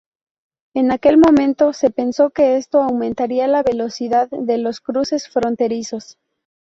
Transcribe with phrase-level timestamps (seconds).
[0.73, 6.17] En aquel momento se pensó que esto aumentaría la velocidad de los cruces fronterizos.